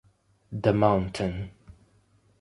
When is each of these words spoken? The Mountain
The 0.51 0.73
Mountain 0.73 1.51